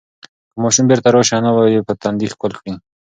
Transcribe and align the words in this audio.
که 0.51 0.57
ماشوم 0.63 0.85
بیرته 0.89 1.09
راشي، 1.13 1.33
انا 1.37 1.51
به 1.55 1.63
یې 1.73 1.81
په 1.87 1.93
تندي 2.01 2.27
ښکل 2.33 2.51
کړي. 2.59 2.73